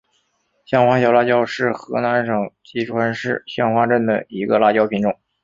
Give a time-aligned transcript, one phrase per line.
[0.65, 5.15] 香花小辣椒是河南省淅川县香花镇的一个辣椒品种。